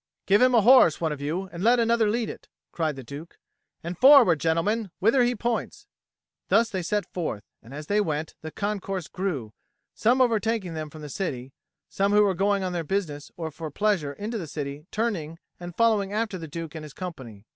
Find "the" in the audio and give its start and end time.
2.95-3.03, 8.41-8.49, 11.03-11.07, 14.39-14.47, 16.39-16.47